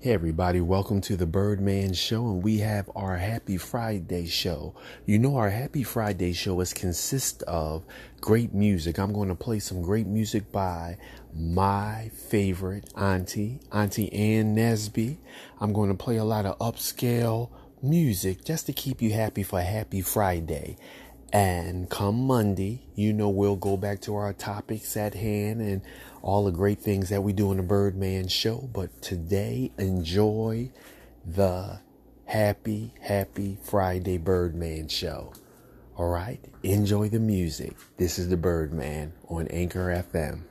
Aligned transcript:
Hey 0.00 0.12
everybody, 0.12 0.60
welcome 0.60 1.00
to 1.00 1.16
the 1.16 1.26
Birdman 1.26 1.92
Show 1.92 2.24
and 2.26 2.40
we 2.40 2.58
have 2.58 2.88
our 2.94 3.16
Happy 3.16 3.56
Friday 3.56 4.26
show. 4.26 4.76
You 5.06 5.18
know 5.18 5.34
our 5.34 5.50
Happy 5.50 5.82
Friday 5.82 6.34
show 6.34 6.60
is 6.60 6.72
consist 6.72 7.42
of 7.42 7.84
great 8.20 8.54
music. 8.54 9.00
I'm 9.00 9.12
going 9.12 9.28
to 9.28 9.34
play 9.34 9.58
some 9.58 9.82
great 9.82 10.06
music 10.06 10.52
by 10.52 10.98
my 11.34 12.12
favorite 12.14 12.88
auntie, 12.96 13.58
Auntie 13.72 14.12
Ann 14.12 14.54
Nesby. 14.54 15.16
I'm 15.60 15.72
going 15.72 15.88
to 15.88 15.96
play 15.96 16.18
a 16.18 16.24
lot 16.24 16.46
of 16.46 16.56
upscale 16.60 17.50
music 17.82 18.44
just 18.44 18.66
to 18.66 18.72
keep 18.72 19.02
you 19.02 19.12
happy 19.12 19.42
for 19.42 19.60
Happy 19.60 20.00
Friday. 20.00 20.76
And 21.32 21.90
come 21.90 22.26
Monday, 22.26 22.80
you 22.94 23.12
know, 23.12 23.28
we'll 23.28 23.56
go 23.56 23.76
back 23.76 24.00
to 24.02 24.16
our 24.16 24.32
topics 24.32 24.96
at 24.96 25.14
hand 25.14 25.60
and 25.60 25.82
all 26.22 26.44
the 26.44 26.50
great 26.50 26.80
things 26.80 27.10
that 27.10 27.22
we 27.22 27.32
do 27.34 27.50
in 27.50 27.58
the 27.58 27.62
Birdman 27.62 28.28
show. 28.28 28.68
But 28.72 29.02
today, 29.02 29.70
enjoy 29.78 30.70
the 31.26 31.80
happy, 32.24 32.94
happy 33.00 33.58
Friday 33.62 34.16
Birdman 34.16 34.88
show. 34.88 35.34
All 35.96 36.08
right? 36.08 36.40
Enjoy 36.62 37.08
the 37.08 37.18
music. 37.18 37.76
This 37.98 38.18
is 38.18 38.28
the 38.28 38.36
Birdman 38.36 39.12
on 39.28 39.48
Anchor 39.48 40.04
FM. 40.12 40.44